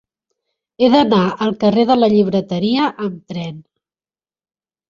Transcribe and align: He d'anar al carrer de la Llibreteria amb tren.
He 0.79 0.87
d'anar 0.93 1.19
al 1.47 1.53
carrer 1.65 1.85
de 1.91 1.99
la 1.99 2.09
Llibreteria 2.15 2.89
amb 3.09 3.21
tren. 3.35 3.61